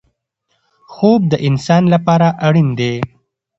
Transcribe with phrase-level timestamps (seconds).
[0.93, 2.93] خوب د انسان لپاره اړین دی.